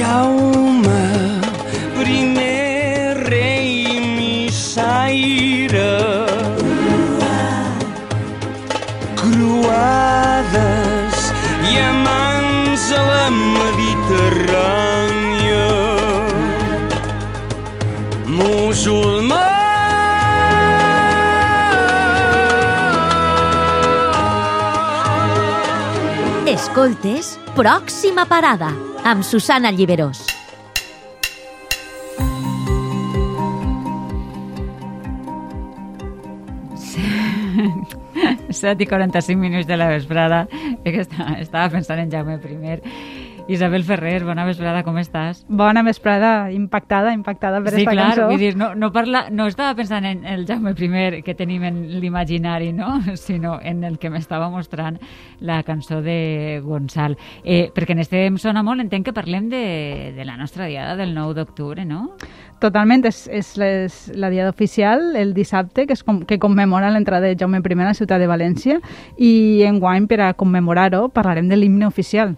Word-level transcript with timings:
Jaume, 0.00 1.04
primer 1.92 3.20
rei 3.28 4.00
missaire. 4.16 5.92
Croades 9.20 11.20
i 11.68 11.76
amants 11.84 12.88
a 12.96 13.04
la 13.12 13.28
Mediterrània. 13.60 15.68
Musulmà. 18.40 19.44
Escoltes 26.48 27.36
Pròxima 27.52 28.24
Parada 28.24 28.88
amb 29.04 29.24
Susana 29.24 29.70
Lliberós. 29.70 30.26
Set 38.50 38.80
i 38.82 38.86
45 38.86 39.38
minuts 39.38 39.66
de 39.66 39.76
la 39.76 39.88
vesprada. 39.88 40.46
Que 40.84 41.00
estava, 41.00 41.68
pensant 41.70 42.00
en 42.02 42.10
Jaume 42.10 42.38
I. 42.40 42.80
Isabel 43.50 43.82
Ferrer, 43.82 44.22
bona 44.22 44.44
vesprada, 44.46 44.84
com 44.86 44.94
estàs? 45.00 45.40
Bona 45.50 45.82
vesprada, 45.82 46.52
impactada, 46.54 47.10
impactada 47.16 47.58
per 47.64 47.72
sí, 47.74 47.80
esta 47.80 47.94
clar, 47.96 48.04
cançó. 48.12 48.26
vull 48.30 48.38
dir, 48.38 48.50
no, 48.54 48.68
no, 48.78 48.92
parla, 48.94 49.24
no 49.34 49.48
estava 49.50 49.74
pensant 49.74 50.04
en 50.06 50.20
el 50.22 50.44
Jaume 50.46 50.70
I 50.70 51.22
que 51.26 51.34
tenim 51.34 51.64
en 51.66 51.80
l'imaginari, 51.98 52.70
no? 52.72 53.00
sinó 53.16 53.58
en 53.60 53.82
el 53.82 53.98
que 53.98 54.08
m'estava 54.08 54.48
mostrant 54.50 55.00
la 55.40 55.64
cançó 55.64 55.98
de 56.00 56.60
Gonçal. 56.62 57.16
Eh, 57.42 57.72
perquè 57.74 57.96
en 57.96 58.04
este 58.04 58.20
em 58.26 58.36
sona 58.38 58.62
molt, 58.62 58.84
entenc 58.84 59.08
que 59.08 59.12
parlem 59.12 59.48
de, 59.50 60.12
de 60.14 60.24
la 60.24 60.36
nostra 60.36 60.66
diada 60.66 60.94
del 60.94 61.12
9 61.16 61.34
d'octubre, 61.34 61.84
no? 61.84 62.12
Totalment, 62.62 63.02
és, 63.08 63.24
és 63.34 63.50
les, 63.58 63.96
la 64.14 64.30
diada 64.30 64.52
oficial, 64.54 65.16
el 65.16 65.34
dissabte, 65.34 65.88
que, 65.88 65.96
és 65.98 66.04
com, 66.06 66.20
que 66.22 66.38
commemora 66.38 66.92
l'entrada 66.94 67.26
de 67.26 67.34
Jaume 67.34 67.58
I 67.58 67.80
a 67.80 67.88
la 67.88 67.98
ciutat 67.98 68.22
de 68.22 68.30
València, 68.30 68.78
i 69.18 69.64
enguany, 69.66 70.06
per 70.06 70.20
a 70.20 70.30
commemorar-ho, 70.34 71.08
parlarem 71.08 71.50
de 71.50 71.58
l'himne 71.58 71.90
oficial. 71.90 72.36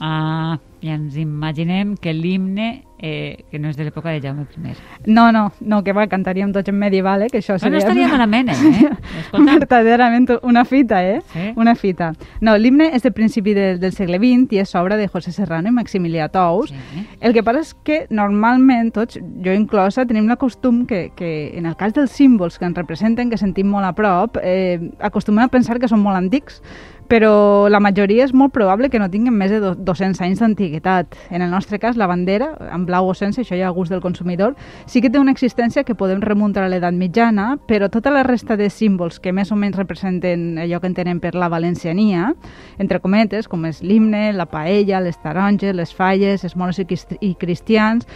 Ah, 0.00 0.58
i 0.80 0.92
ens 0.94 1.16
imaginem 1.18 1.96
que 1.96 2.12
l'himne, 2.14 2.84
eh, 3.02 3.44
que 3.50 3.58
no 3.58 3.66
és 3.68 3.76
de 3.76 3.82
l'època 3.82 4.12
de 4.14 4.20
Jaume 4.22 4.44
I. 4.46 4.74
No, 5.10 5.32
no, 5.32 5.48
no, 5.58 5.80
que 5.82 5.92
va, 5.92 6.04
cantaríem 6.06 6.52
tots 6.54 6.70
en 6.70 6.76
medieval, 6.78 7.22
eh, 7.22 7.30
que 7.32 7.40
això 7.40 7.56
No, 7.56 7.58
seria... 7.58 7.72
no 7.72 7.78
estaria 7.78 8.08
malament, 8.08 8.50
eh? 8.50 8.90
Verdaderament 9.32 10.28
una 10.42 10.64
fita, 10.64 11.02
eh? 11.02 11.20
Sí. 11.32 11.48
Una 11.56 11.74
fita. 11.74 12.12
No, 12.40 12.54
l'himne 12.56 12.92
és 12.94 13.02
de 13.02 13.10
principi 13.10 13.54
de, 13.58 13.72
del 13.82 13.94
segle 13.96 14.20
XX 14.22 14.54
i 14.54 14.60
és 14.62 14.74
obra 14.78 14.96
de 14.96 15.08
José 15.10 15.32
Serrano 15.34 15.72
i 15.72 15.74
Maximilià 15.74 16.28
Tous. 16.30 16.70
Sí. 16.70 17.06
El 17.20 17.34
que 17.34 17.42
passa 17.42 17.64
és 17.64 17.74
que 17.82 18.04
normalment 18.10 18.92
tots, 18.94 19.18
jo 19.18 19.54
inclosa, 19.56 20.06
tenim 20.06 20.28
la 20.30 20.38
costum 20.38 20.84
que, 20.86 21.08
que 21.18 21.32
en 21.58 21.66
el 21.66 21.74
cas 21.80 21.96
dels 21.96 22.14
símbols 22.14 22.58
que 22.58 22.70
ens 22.70 22.78
representen, 22.78 23.30
que 23.34 23.40
sentim 23.40 23.66
molt 23.66 23.88
a 23.88 23.96
prop, 23.98 24.38
eh, 24.42 24.78
acostumem 25.02 25.48
a 25.48 25.50
pensar 25.50 25.80
que 25.82 25.90
són 25.90 26.06
molt 26.06 26.18
antics, 26.22 26.62
però 27.08 27.68
la 27.72 27.80
majoria 27.80 28.24
és 28.26 28.34
molt 28.36 28.52
probable 28.52 28.90
que 28.92 28.98
no 29.00 29.08
tinguin 29.10 29.32
més 29.32 29.50
de 29.50 29.60
do- 29.62 29.74
200 29.74 30.20
anys 30.20 30.40
d'antiguitat. 30.42 31.16
En 31.30 31.40
el 31.42 31.50
nostre 31.50 31.78
cas, 31.78 31.96
la 31.96 32.06
bandera, 32.06 32.50
en 32.72 32.84
blau 32.86 33.08
o 33.08 33.14
sense, 33.14 33.40
això 33.40 33.56
ja 33.58 33.66
a 33.68 33.70
gust 33.74 33.90
del 33.90 34.02
consumidor, 34.04 34.54
sí 34.86 35.00
que 35.00 35.08
té 35.10 35.18
una 35.18 35.32
existència 35.32 35.84
que 35.84 35.94
podem 35.96 36.20
remuntar 36.20 36.64
a 36.64 36.68
l'edat 36.68 36.92
mitjana, 36.94 37.56
però 37.66 37.88
tota 37.90 38.10
la 38.10 38.22
resta 38.22 38.56
de 38.56 38.68
símbols 38.70 39.18
que 39.20 39.32
més 39.32 39.50
o 39.52 39.56
menys 39.56 39.76
representen 39.76 40.58
allò 40.58 40.80
que 40.80 40.86
entenem 40.92 41.18
per 41.20 41.34
la 41.34 41.48
valenciania, 41.48 42.34
entre 42.78 43.00
cometes, 43.00 43.48
com 43.48 43.64
és 43.64 43.82
l'himne, 43.82 44.32
la 44.34 44.46
paella, 44.46 45.00
les 45.00 45.16
taronges, 45.22 45.74
les 45.74 45.94
falles, 45.94 46.44
els 46.44 46.54
crist- 46.86 47.16
i 47.20 47.34
cristians, 47.34 48.06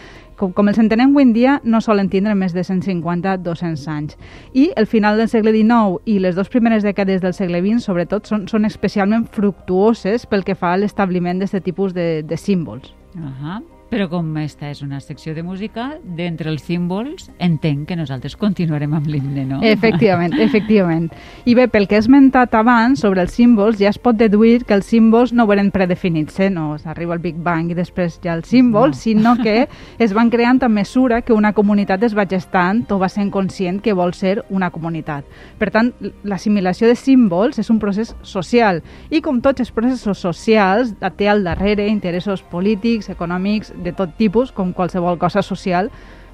com, 0.42 0.50
com 0.56 0.70
els 0.70 0.80
entenem 0.82 1.12
avui 1.12 1.26
en 1.28 1.34
dia, 1.36 1.58
no 1.62 1.80
solen 1.84 2.10
tindre 2.10 2.34
més 2.38 2.54
de 2.56 2.64
150-200 2.66 3.84
anys. 3.92 4.16
I 4.58 4.70
el 4.76 4.88
final 4.90 5.20
del 5.20 5.30
segle 5.30 5.54
XIX 5.54 6.02
i 6.10 6.18
les 6.22 6.34
dues 6.38 6.50
primeres 6.50 6.82
dècades 6.86 7.22
del 7.22 7.36
segle 7.36 7.62
XX, 7.62 7.84
sobretot, 7.86 8.26
són, 8.26 8.48
són 8.50 8.66
especialment 8.66 9.28
fructuoses 9.30 10.26
pel 10.26 10.42
que 10.46 10.58
fa 10.58 10.74
a 10.74 10.82
l'establiment 10.82 11.38
d'aquest 11.42 11.68
tipus 11.68 11.94
de, 11.94 12.24
de 12.26 12.40
símbols. 12.40 12.90
Uh 13.14 13.81
Però 13.92 14.06
com 14.08 14.30
esta 14.40 14.70
és 14.72 14.78
una 14.80 15.02
secció 15.04 15.34
de 15.36 15.42
música, 15.44 15.98
d'entre 16.16 16.48
els 16.48 16.62
símbols, 16.64 17.26
entenc 17.36 17.90
que 17.90 17.96
nosaltres 17.98 18.38
continuarem 18.40 18.94
amb 18.96 19.08
l'himne, 19.12 19.42
no? 19.44 19.58
Efectivament, 19.68 20.32
efectivament. 20.40 21.10
I 21.44 21.52
bé, 21.58 21.66
pel 21.68 21.84
que 21.90 21.98
he 21.98 22.00
esmentat 22.00 22.54
abans 22.56 23.02
sobre 23.04 23.20
els 23.20 23.34
símbols, 23.36 23.76
ja 23.82 23.90
es 23.92 23.98
pot 24.00 24.16
deduir 24.16 24.62
que 24.64 24.72
els 24.78 24.88
símbols 24.88 25.34
no 25.36 25.44
eren 25.52 25.68
predefinits, 25.74 26.38
eh? 26.40 26.48
no 26.48 26.78
s'arriba 26.80 27.12
al 27.12 27.20
Big 27.20 27.36
Bang 27.36 27.68
i 27.68 27.76
després 27.76 28.16
ja 28.24 28.32
els 28.38 28.48
símbols, 28.48 28.96
No. 28.96 29.00
sinó 29.02 29.34
que 29.36 29.68
es 29.98 30.14
van 30.16 30.30
creant 30.32 30.62
a 30.64 30.70
mesura 30.72 31.20
que 31.20 31.36
una 31.36 31.52
comunitat 31.52 32.02
es 32.08 32.16
va 32.16 32.24
gestant 32.24 32.86
o 32.88 32.98
va 32.98 33.10
sent 33.12 33.30
conscient 33.30 33.82
que 33.84 33.92
vol 33.92 34.14
ser 34.16 34.38
una 34.48 34.70
comunitat. 34.70 35.28
Per 35.60 35.68
tant, 35.70 35.92
l'assimilació 36.24 36.88
de 36.88 36.96
símbols 36.96 37.60
és 37.60 37.68
un 37.68 37.78
procés 37.78 38.16
social 38.22 38.80
i 39.10 39.20
com 39.20 39.42
tots 39.44 39.60
els 39.60 39.70
processos 39.70 40.24
socials 40.24 40.96
té 41.18 41.28
al 41.28 41.44
darrere 41.44 41.90
interessos 41.92 42.40
polítics, 42.40 43.10
econòmics, 43.12 43.74
de 43.82 43.92
tot 43.92 44.16
tipus, 44.18 44.52
com 44.52 44.72
qualsevol 44.72 45.18
cosa 45.18 45.42
social, 45.42 45.90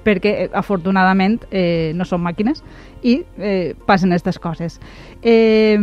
perquè 0.09 0.35
eh, 0.45 0.51
afortunadament 0.55 1.43
eh, 1.51 1.93
no 1.95 2.07
som 2.09 2.23
màquines 2.25 2.63
i 3.03 3.19
eh, 3.39 3.75
passen 3.87 4.13
aquestes 4.13 4.39
coses. 4.43 4.79
Eh, 5.23 5.79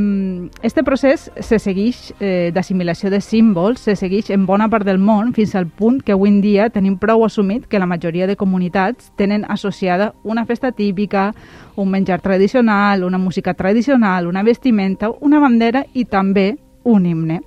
este 0.63 0.83
procés 0.83 1.29
se 1.39 1.59
segueix 1.59 2.11
eh, 2.19 2.51
d'assimilació 2.55 3.11
de 3.13 3.21
símbols, 3.21 3.85
se 3.85 3.95
segueix 3.99 4.31
en 4.33 4.45
bona 4.45 4.69
part 4.71 4.87
del 4.87 4.99
món 4.99 5.33
fins 5.35 5.55
al 5.55 5.67
punt 5.67 6.01
que 6.03 6.15
avui 6.15 6.31
en 6.31 6.41
dia 6.43 6.69
tenim 6.73 6.97
prou 6.99 7.25
assumit 7.25 7.67
que 7.67 7.79
la 7.79 7.89
majoria 7.89 8.27
de 8.27 8.37
comunitats 8.39 9.11
tenen 9.15 9.45
associada 9.49 10.13
una 10.23 10.45
festa 10.45 10.71
típica, 10.71 11.31
un 11.75 11.91
menjar 11.91 12.21
tradicional, 12.21 13.03
una 13.03 13.17
música 13.17 13.53
tradicional, 13.53 14.27
una 14.27 14.43
vestimenta, 14.43 15.11
una 15.21 15.39
bandera 15.39 15.85
i 15.93 16.05
també 16.05 16.55
un 16.83 17.05
himne. 17.05 17.41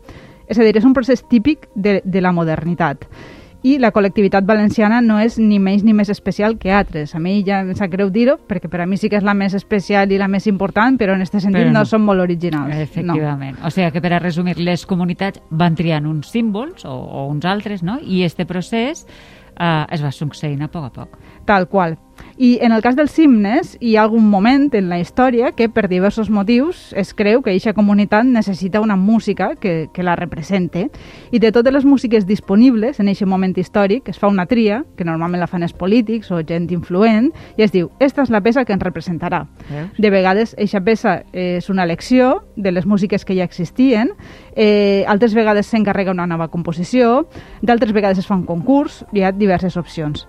És 0.49 0.59
a 0.59 0.65
dir, 0.65 0.73
és 0.79 0.85
un 0.85 0.95
procés 0.97 1.21
típic 1.29 1.69
de, 1.75 2.01
de 2.05 2.21
la 2.25 2.33
modernitat 2.33 3.05
i 3.67 3.75
la 3.83 3.91
col·lectivitat 3.95 4.47
valenciana 4.47 5.01
no 5.03 5.19
és 5.19 5.39
ni 5.41 5.59
menys 5.59 5.83
ni 5.83 5.95
més 5.97 6.11
especial 6.13 6.57
que 6.59 6.71
altres. 6.75 7.15
A 7.15 7.23
mi 7.23 7.41
ja 7.47 7.61
em 7.65 7.73
sap 7.79 7.91
greu 7.91 8.11
dir-ho, 8.15 8.37
perquè 8.39 8.71
per 8.71 8.83
a 8.85 8.87
mi 8.87 8.97
sí 9.01 9.11
que 9.11 9.19
és 9.19 9.27
la 9.27 9.35
més 9.35 9.57
especial 9.59 10.13
i 10.15 10.21
la 10.21 10.29
més 10.31 10.47
important, 10.47 10.99
però 11.01 11.17
en 11.17 11.25
aquest 11.25 11.41
sentit 11.41 11.65
Però 11.65 11.73
no. 11.73 11.81
no. 11.81 11.87
són 11.89 12.05
molt 12.07 12.23
originals. 12.23 12.77
Efectivament. 12.85 13.59
O 13.65 13.73
sigui 13.75 13.91
que 13.95 14.05
per 14.05 14.13
a 14.15 14.23
resumir, 14.23 14.59
les 14.63 14.87
comunitats 14.87 15.43
van 15.51 15.75
triant 15.75 16.07
uns 16.07 16.31
símbols 16.31 16.87
o, 16.87 16.95
o 16.95 17.27
uns 17.33 17.45
altres, 17.49 17.83
no? 17.83 17.99
I 18.03 18.23
este 18.29 18.47
procés 18.47 19.07
eh, 19.59 19.87
es 19.91 20.05
va 20.05 20.13
succeint 20.15 20.63
a 20.63 20.71
poc 20.71 20.87
a 20.87 20.93
poc. 20.95 21.19
Tal 21.49 21.67
qual. 21.67 21.97
I 22.37 22.59
en 22.61 22.73
el 22.73 22.83
cas 22.85 22.95
dels 22.95 23.15
himnes, 23.19 23.71
hi 23.81 23.95
ha 23.97 24.03
algun 24.05 24.27
moment 24.29 24.69
en 24.77 24.91
la 24.91 24.99
història 25.01 25.49
que 25.57 25.71
per 25.73 25.87
diversos 25.89 26.29
motius 26.29 26.91
es 26.93 27.15
creu 27.17 27.41
que 27.41 27.55
aquesta 27.55 27.73
comunitat 27.73 28.29
necessita 28.29 28.83
una 28.85 28.97
música 29.01 29.55
que, 29.57 29.89
que 29.95 30.05
la 30.05 30.15
represente. 30.15 30.91
I 31.33 31.41
de 31.41 31.51
totes 31.51 31.73
les 31.73 31.87
músiques 31.89 32.27
disponibles 32.29 33.01
en 33.01 33.09
aquest 33.09 33.27
moment 33.27 33.57
històric 33.57 34.11
es 34.13 34.21
fa 34.21 34.29
una 34.29 34.45
tria, 34.47 34.83
que 34.99 35.07
normalment 35.09 35.41
la 35.41 35.49
fan 35.49 35.65
els 35.65 35.73
polítics 35.73 36.29
o 36.29 36.43
gent 36.45 36.69
influent, 36.69 37.33
i 37.57 37.65
es 37.65 37.73
diu, 37.73 37.89
esta 37.99 38.23
és 38.29 38.35
la 38.35 38.43
peça 38.45 38.67
que 38.69 38.77
ens 38.77 38.85
representarà. 38.85 39.47
Veus? 39.71 39.97
De 39.97 40.13
vegades, 40.13 40.53
eixa 40.61 40.85
peça 40.85 41.23
és 41.33 41.73
una 41.73 41.89
elecció 41.89 42.45
de 42.57 42.77
les 42.77 42.85
músiques 42.85 43.25
que 43.25 43.41
ja 43.41 43.49
existien, 43.49 44.13
eh, 44.53 45.03
altres 45.09 45.33
vegades 45.33 45.73
s'encarrega 45.73 46.13
una 46.13 46.29
nova 46.29 46.53
composició, 46.53 47.25
d'altres 47.63 47.97
vegades 47.97 48.21
es 48.21 48.29
fa 48.29 48.37
un 48.37 48.45
concurs, 48.45 49.07
hi 49.17 49.25
ha 49.25 49.33
diverses 49.33 49.81
opcions. 49.81 50.29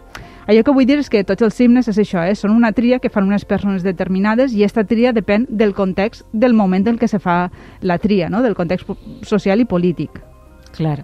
Allò 0.49 0.63
que 0.65 0.73
vull 0.73 0.87
dir 0.89 0.95
és 0.97 1.11
que 1.13 1.19
tots 1.29 1.45
els 1.45 1.59
himnes 1.61 1.85
és 1.91 1.97
això, 2.01 2.23
eh? 2.25 2.33
són 2.33 2.55
una 2.55 2.71
tria 2.73 2.97
que 2.97 3.11
fan 3.13 3.27
unes 3.27 3.43
persones 3.45 3.83
determinades 3.85 4.55
i 4.57 4.63
aquesta 4.63 4.81
tria 4.89 5.11
depèn 5.13 5.45
del 5.45 5.75
context 5.77 6.25
del 6.33 6.55
moment 6.57 6.87
en 6.89 6.97
què 6.97 7.05
se 7.11 7.19
fa 7.21 7.51
la 7.85 7.99
tria, 8.01 8.31
no? 8.33 8.41
del 8.41 8.57
context 8.57 8.89
social 9.29 9.61
i 9.61 9.67
polític. 9.69 10.17
Clar. 10.73 11.03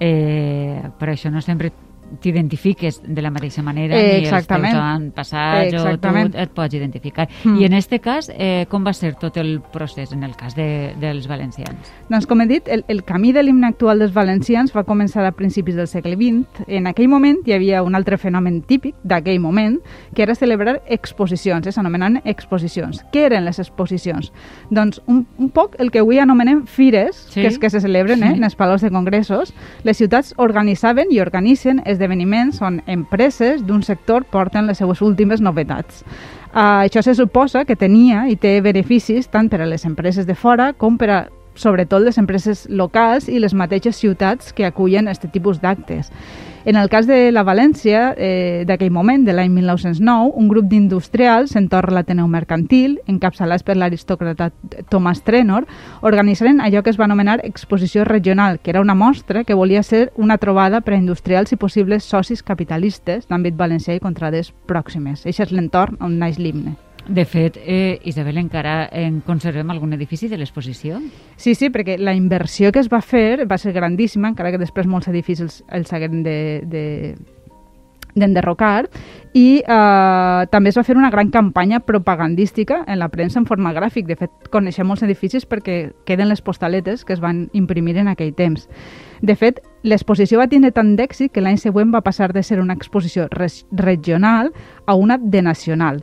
Eh, 0.00 0.80
per 0.96 1.10
això 1.12 1.28
no 1.32 1.44
sempre 1.44 1.74
t'identifiques 2.20 3.00
de 3.06 3.22
la 3.22 3.30
mateixa 3.30 3.62
manera 3.62 3.96
Eh, 3.96 4.20
ni 4.20 4.28
els 4.28 4.46
teus 4.46 4.64
avantpassats 4.74 5.74
o 5.74 5.96
tu 5.98 6.08
et 6.38 6.50
pots 6.54 6.74
identificar. 6.74 7.28
Mm. 7.44 7.60
I 7.60 7.64
en 7.64 7.72
este 7.74 7.98
cas, 8.00 8.30
eh, 8.34 8.66
com 8.68 8.84
va 8.86 8.92
ser 8.92 9.14
tot 9.14 9.36
el 9.36 9.60
procés 9.72 10.12
en 10.12 10.22
el 10.24 10.36
cas 10.36 10.54
de, 10.56 10.94
dels 11.00 11.26
valencians? 11.28 11.92
Doncs, 12.08 12.26
com 12.26 12.40
he 12.40 12.46
dit, 12.46 12.68
el, 12.68 12.84
el 12.88 13.04
camí 13.04 13.32
de 13.32 13.42
l'himne 13.42 13.66
actual 13.66 13.98
dels 13.98 14.14
valencians 14.14 14.74
va 14.76 14.84
començar 14.84 15.24
a 15.26 15.32
principis 15.32 15.76
del 15.76 15.88
segle 15.88 16.16
XX. 16.16 16.64
En 16.68 16.86
aquell 16.86 17.08
moment 17.08 17.38
hi 17.46 17.52
havia 17.56 17.82
un 17.82 17.94
altre 17.94 18.18
fenomen 18.18 18.62
típic 18.62 18.94
d'aquell 19.04 19.40
moment, 19.40 19.78
que 20.14 20.22
era 20.22 20.34
celebrar 20.34 20.80
exposicions, 20.86 21.66
eh? 21.66 21.72
s'anomenen 21.72 22.20
exposicions. 22.24 23.02
Què 23.12 23.26
eren 23.30 23.44
les 23.44 23.58
exposicions? 23.58 24.32
Doncs 24.70 25.00
un, 25.06 25.26
un 25.38 25.50
poc 25.50 25.76
el 25.78 25.90
que 25.90 26.00
avui 26.00 26.18
anomenem 26.18 26.64
fires, 26.66 27.16
Sí. 27.30 27.40
que 27.42 27.48
és 27.48 27.58
que 27.58 27.70
se 27.70 27.80
celebren 27.80 28.22
eh? 28.22 28.30
Sí. 28.32 28.38
en 28.38 28.44
els 28.44 28.56
palaus 28.56 28.82
de 28.82 28.90
congressos. 28.90 29.52
Les 29.84 29.96
ciutats 29.98 30.34
organitzaven 30.36 31.10
i 31.10 31.20
organitzen 31.20 31.82
esdeveniments 31.96 32.60
on 32.62 32.82
empreses 32.86 33.64
d'un 33.66 33.82
sector 33.82 34.28
porten 34.30 34.68
les 34.68 34.78
seues 34.78 35.02
últimes 35.02 35.42
novetats. 35.42 36.04
Uh, 36.56 36.86
això 36.86 37.02
se 37.04 37.16
suposa 37.18 37.66
que 37.68 37.76
tenia 37.76 38.28
i 38.32 38.36
té 38.40 38.60
beneficis 38.64 39.26
tant 39.28 39.50
per 39.52 39.60
a 39.60 39.66
les 39.68 39.84
empreses 39.84 40.24
de 40.28 40.36
fora 40.38 40.70
com 40.72 40.96
per 40.96 41.10
a 41.10 41.18
sobretot 41.56 42.04
les 42.04 42.18
empreses 42.18 42.66
locals 42.70 43.28
i 43.28 43.40
les 43.40 43.54
mateixes 43.54 43.96
ciutats 43.96 44.52
que 44.52 44.66
acullen 44.68 45.08
aquest 45.08 45.26
tipus 45.32 45.60
d'actes. 45.60 46.12
En 46.66 46.74
el 46.74 46.88
cas 46.88 47.06
de 47.06 47.30
la 47.30 47.44
València, 47.46 48.12
eh, 48.18 48.64
d'aquell 48.66 48.90
moment, 48.90 49.22
de 49.24 49.32
l'any 49.32 49.52
1909, 49.54 50.32
un 50.34 50.48
grup 50.48 50.64
d'industrials, 50.66 51.54
entorn 51.54 51.94
l'Ateneu 51.94 52.26
Mercantil, 52.26 52.96
encapçalats 53.06 53.62
per 53.62 53.76
l'aristòcrata 53.76 54.50
Thomas 54.90 55.22
Trenor, 55.22 55.68
organitzaren 56.02 56.58
allò 56.60 56.82
que 56.82 56.90
es 56.90 56.98
va 56.98 57.04
anomenar 57.04 57.38
Exposició 57.44 58.02
Regional, 58.04 58.58
que 58.58 58.70
era 58.70 58.80
una 58.80 58.96
mostra 58.96 59.44
que 59.44 59.54
volia 59.54 59.84
ser 59.84 60.10
una 60.16 60.38
trobada 60.38 60.80
per 60.80 60.94
a 60.94 60.98
industrials 60.98 61.52
i 61.52 61.56
possibles 61.56 62.02
socis 62.02 62.42
capitalistes 62.42 63.28
d'àmbit 63.30 63.54
valencià 63.54 63.94
i 63.94 64.02
contrades 64.02 64.50
pròximes. 64.66 65.22
Això 65.22 65.46
és 65.46 65.54
l'entorn 65.54 65.96
on 66.00 66.18
naix 66.18 66.42
l'himne. 66.42 66.74
De 67.08 67.24
fet, 67.24 67.56
eh, 67.64 68.00
Isabel, 68.04 68.38
encara 68.38 68.88
en 68.90 69.20
conservem 69.22 69.70
algun 69.70 69.94
edifici 69.94 70.26
de 70.26 70.38
l'exposició? 70.40 70.98
Sí, 71.36 71.54
sí, 71.54 71.70
perquè 71.70 72.00
la 72.02 72.16
inversió 72.18 72.72
que 72.74 72.82
es 72.82 72.90
va 72.90 72.98
fer 73.00 73.46
va 73.46 73.58
ser 73.62 73.72
grandíssima, 73.76 74.32
encara 74.32 74.50
que 74.50 74.58
després 74.58 74.90
molts 74.90 75.06
edificis 75.12 75.62
els 75.70 75.92
haguem 75.94 76.24
de, 76.26 76.38
de 76.66 76.84
d'enderrocar 78.16 78.88
i 79.36 79.60
eh, 79.60 80.46
també 80.50 80.72
es 80.72 80.78
va 80.78 80.84
fer 80.88 80.96
una 80.96 81.10
gran 81.12 81.30
campanya 81.30 81.82
propagandística 81.84 82.82
en 82.88 82.98
la 82.98 83.10
premsa 83.12 83.38
en 83.38 83.46
forma 83.46 83.74
gràfic. 83.76 84.06
De 84.08 84.16
fet, 84.16 84.32
coneixem 84.50 84.88
molts 84.88 85.04
edificis 85.04 85.44
perquè 85.46 85.92
queden 86.08 86.32
les 86.32 86.40
postaletes 86.40 87.04
que 87.04 87.12
es 87.12 87.20
van 87.20 87.46
imprimir 87.52 87.98
en 88.00 88.08
aquell 88.08 88.32
temps. 88.34 88.70
De 89.20 89.36
fet, 89.36 89.60
l'exposició 89.84 90.40
va 90.40 90.48
tenir 90.48 90.72
tant 90.72 90.96
d'èxit 90.96 91.30
que 91.32 91.44
l'any 91.44 91.60
següent 91.60 91.92
va 91.92 92.02
passar 92.02 92.32
de 92.32 92.42
ser 92.42 92.58
una 92.60 92.74
exposició 92.74 93.28
regional 93.30 94.52
a 94.86 94.96
una 94.96 95.20
de 95.20 95.42
nacional. 95.42 96.02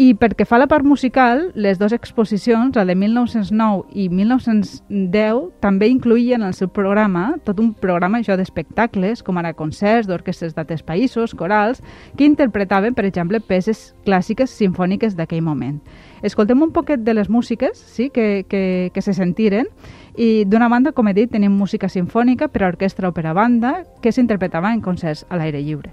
I 0.00 0.14
perquè 0.16 0.46
fa 0.48 0.56
la 0.56 0.66
part 0.70 0.86
musical, 0.88 1.50
les 1.54 1.76
dues 1.78 1.92
exposicions, 1.92 2.72
la 2.78 2.84
de 2.88 2.94
1909 2.96 3.92
i 3.92 4.08
1910, 4.08 5.50
també 5.60 5.90
incluïen 5.92 6.40
en 6.40 6.48
el 6.48 6.56
seu 6.56 6.70
programa 6.72 7.34
tot 7.44 7.60
un 7.60 7.74
programa 7.76 8.22
això 8.22 8.38
d'espectacles, 8.40 9.20
com 9.22 9.36
ara 9.36 9.52
concerts 9.52 10.08
d'orquestres 10.08 10.56
d'altres 10.56 10.82
països, 10.82 11.36
corals, 11.36 11.82
que 12.16 12.24
interpretaven, 12.24 12.96
per 12.96 13.04
exemple, 13.04 13.40
peces 13.44 13.92
clàssiques 14.06 14.50
sinfòniques 14.50 15.14
d'aquell 15.18 15.44
moment. 15.44 15.82
Escoltem 16.22 16.62
un 16.62 16.72
poquet 16.72 17.04
de 17.04 17.12
les 17.12 17.28
músiques 17.28 17.76
sí, 17.76 18.08
que, 18.08 18.46
que, 18.48 18.90
que 18.94 19.02
se 19.02 19.12
sentiren 19.12 19.68
i 20.16 20.44
d'una 20.48 20.70
banda, 20.72 20.96
com 20.96 21.08
he 21.08 21.14
dit, 21.16 21.30
tenim 21.32 21.52
música 21.52 21.92
sinfònica 21.92 22.48
per 22.48 22.64
a 22.64 22.72
orquestra 22.72 23.12
o 23.12 23.12
per 23.12 23.26
a 23.26 23.36
banda 23.36 23.82
que 24.00 24.12
s'interpretava 24.12 24.72
en 24.72 24.80
concerts 24.80 25.26
a 25.28 25.36
l'aire 25.36 25.60
lliure. 25.60 25.92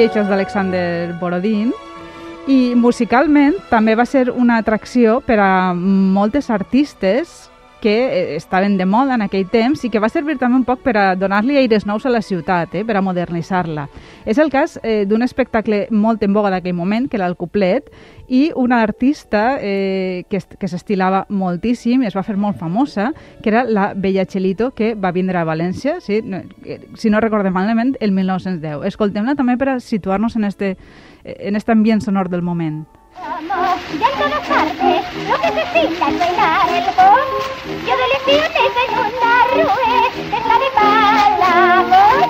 És 0.00 0.28
d'Alexander 0.28 1.12
Borodin, 1.20 1.72
i 2.48 2.74
musicalment 2.74 3.54
també 3.70 3.94
va 3.94 4.06
ser 4.08 4.30
una 4.32 4.56
atracció 4.58 5.20
per 5.20 5.38
a 5.38 5.74
moltes 5.74 6.50
artistes 6.50 7.51
que 7.82 8.32
eh, 8.32 8.36
estaven 8.36 8.78
de 8.78 8.86
moda 8.86 9.16
en 9.18 9.26
aquell 9.26 9.48
temps 9.50 9.82
i 9.84 9.90
que 9.90 10.00
va 10.00 10.08
servir 10.08 10.38
també 10.38 10.60
un 10.60 10.64
poc 10.64 10.84
per 10.86 10.94
a 10.96 11.06
donar-li 11.18 11.58
aires 11.58 11.84
nous 11.84 12.06
a 12.06 12.12
la 12.14 12.22
ciutat, 12.22 12.76
eh, 12.78 12.84
per 12.86 12.96
a 12.96 13.02
modernitzar-la. 13.02 13.88
És 14.24 14.38
el 14.38 14.52
cas 14.54 14.78
eh, 14.82 15.02
d'un 15.04 15.26
espectacle 15.26 15.88
molt 15.90 16.22
en 16.22 16.32
boga 16.32 16.54
d'aquell 16.54 16.78
moment, 16.78 17.10
que 17.10 17.18
era 17.18 17.26
el 17.26 17.36
Cuplet, 17.36 17.90
i 18.30 18.52
una 18.56 18.80
artista 18.86 19.58
eh, 19.60 20.22
que, 20.30 20.38
que 20.38 20.70
s'estilava 20.70 21.26
moltíssim 21.28 22.06
i 22.06 22.08
es 22.08 22.16
va 22.16 22.22
fer 22.22 22.38
molt 22.38 22.56
famosa, 22.56 23.10
que 23.42 23.50
era 23.50 23.66
la 23.66 23.90
Bella 23.98 24.24
Chelito, 24.24 24.70
que 24.70 24.94
va 24.94 25.12
vindre 25.12 25.42
a 25.42 25.44
València, 25.44 25.98
sí? 26.00 26.22
Eh, 26.22 26.80
si 26.94 27.10
no 27.10 27.20
recordem 27.20 27.52
malament, 27.52 27.96
el 28.00 28.14
1910. 28.14 28.86
Escoltem-la 28.94 29.34
també 29.34 29.58
per 29.58 29.74
a 29.74 29.78
situar-nos 29.82 30.38
en 30.38 30.46
este, 30.48 30.76
en 31.24 31.58
este 31.58 31.74
ambient 31.74 32.00
sonor 32.00 32.30
del 32.30 32.46
moment. 32.46 32.86
Ya 33.22 34.08
en 34.08 34.18
todas 34.18 34.46
partes, 34.48 35.02
lo 35.28 35.38
que 35.40 35.50
necesita 35.52 36.08
es 36.08 36.18
bailar 36.18 36.68
el 36.70 36.84
gol. 36.96 37.28
Yo 37.86 37.94
de 37.96 38.06
lesiones 38.08 38.66
soy 38.74 38.88
una 38.98 39.34
rue, 39.52 39.94
la 40.48 40.56
de 40.58 40.70
Palagos. 40.74 42.26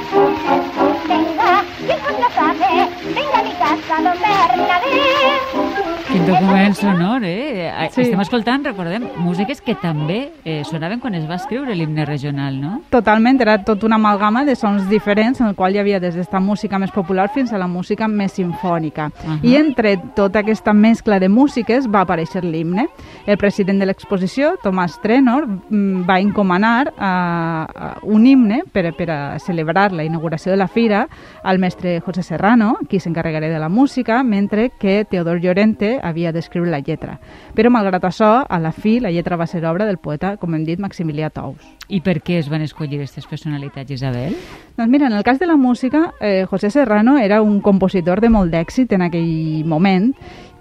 Venga, 1.08 1.52
si 1.78 1.94
no 2.20 2.28
sabe, 2.34 2.72
venga 3.14 3.38
a 3.38 3.42
mi 3.42 3.52
casa, 3.52 3.94
don 4.02 4.18
Bernabé. 4.20 5.71
Quin 6.12 6.26
document 6.26 6.74
sonor, 6.76 7.22
eh? 7.24 7.72
Sí. 7.88 8.02
Estem 8.02 8.20
escoltant, 8.20 8.66
recordem, 8.66 9.06
músiques 9.24 9.62
que 9.64 9.72
també 9.80 10.18
eh, 10.44 10.58
sonaven 10.68 11.00
quan 11.00 11.14
es 11.16 11.22
va 11.24 11.38
escriure 11.38 11.72
l'himne 11.72 12.04
regional, 12.04 12.58
no? 12.60 12.72
Totalment, 12.92 13.40
era 13.40 13.54
tot 13.64 13.86
una 13.88 13.96
amalgama 13.96 14.42
de 14.44 14.52
sons 14.52 14.90
diferents 14.90 15.40
en 15.40 15.48
el 15.48 15.54
qual 15.56 15.72
hi 15.72 15.80
havia 15.80 16.00
des 16.04 16.18
d'esta 16.18 16.36
música 16.36 16.76
més 16.76 16.92
popular 16.92 17.30
fins 17.32 17.54
a 17.56 17.60
la 17.62 17.68
música 17.70 18.10
més 18.12 18.36
sinfònica. 18.36 19.06
Uh 19.08 19.30
-huh. 19.30 19.38
I 19.40 19.56
entre 19.56 19.96
tota 20.14 20.40
aquesta 20.40 20.74
mescla 20.74 21.18
de 21.18 21.30
músiques 21.30 21.88
va 21.88 22.02
aparèixer 22.02 22.44
l'himne. 22.44 22.88
El 23.24 23.38
president 23.38 23.80
de 23.80 23.86
l'exposició, 23.86 24.58
Tomàs 24.62 25.00
Trenor, 25.00 25.46
mm, 25.46 26.04
va 26.06 26.20
encomanar 26.20 26.92
uh, 26.92 27.98
un 28.02 28.26
himne 28.26 28.64
per, 28.70 28.94
per 28.94 29.10
a 29.10 29.38
celebrar 29.38 29.92
la 29.92 30.04
inauguració 30.04 30.52
de 30.52 30.58
la 30.58 30.68
fira 30.68 31.08
al 31.42 31.58
mestre 31.58 32.00
José 32.00 32.22
Serrano, 32.22 32.76
qui 32.86 33.00
s'encarregarà 33.00 33.48
de 33.48 33.58
la 33.58 33.70
música, 33.70 34.22
mentre 34.22 34.72
que 34.78 35.06
Teodor 35.06 35.40
Llorente 35.40 36.01
havia 36.02 36.32
d'escriure 36.32 36.70
la 36.70 36.82
lletra. 36.84 37.18
Però, 37.56 37.70
malgrat 37.72 38.04
això, 38.04 38.32
a 38.48 38.58
la 38.60 38.72
fi, 38.76 38.98
la 39.00 39.12
lletra 39.14 39.38
va 39.40 39.46
ser 39.46 39.64
obra 39.64 39.86
del 39.88 39.98
poeta, 40.02 40.36
com 40.36 40.54
hem 40.54 40.66
dit, 40.68 40.82
Maximilià 40.82 41.30
Tous. 41.30 41.56
I 41.88 42.02
per 42.04 42.18
què 42.20 42.38
es 42.42 42.50
van 42.52 42.62
escollir 42.66 43.00
aquestes 43.00 43.26
personalitats, 43.30 43.90
Isabel? 43.90 44.36
Doncs 44.76 44.90
mira, 44.90 45.06
en 45.06 45.16
el 45.16 45.24
cas 45.24 45.38
de 45.38 45.46
la 45.46 45.56
música, 45.56 46.12
eh, 46.20 46.46
José 46.50 46.70
Serrano 46.70 47.18
era 47.18 47.42
un 47.42 47.60
compositor 47.60 48.20
de 48.20 48.30
molt 48.30 48.52
d'èxit 48.52 48.92
en 48.92 49.08
aquell 49.08 49.64
moment 49.68 50.12